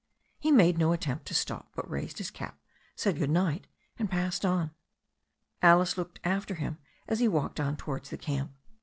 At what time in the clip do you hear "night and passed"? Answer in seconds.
3.29-4.43